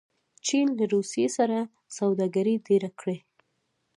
[0.45, 1.57] چین له روسیې سره
[1.97, 3.17] سوداګري ډېره کړې.